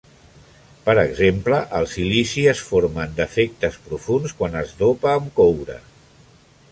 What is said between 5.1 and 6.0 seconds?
amb coure.